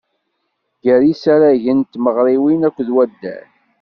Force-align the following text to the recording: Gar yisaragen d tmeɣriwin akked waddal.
Gar 0.83 1.01
yisaragen 1.07 1.79
d 1.81 1.85
tmeɣriwin 1.91 2.67
akked 2.67 2.87
waddal. 2.95 3.45